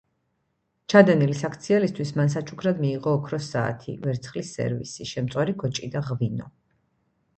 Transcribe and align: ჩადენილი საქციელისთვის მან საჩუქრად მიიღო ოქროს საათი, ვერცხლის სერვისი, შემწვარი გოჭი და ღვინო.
ჩადენილი 0.93 1.35
საქციელისთვის 1.41 2.13
მან 2.19 2.33
საჩუქრად 2.35 2.81
მიიღო 2.85 3.13
ოქროს 3.19 3.49
საათი, 3.57 3.95
ვერცხლის 4.07 4.53
სერვისი, 4.57 5.09
შემწვარი 5.15 5.59
გოჭი 5.65 5.91
და 5.99 6.03
ღვინო. 6.09 6.53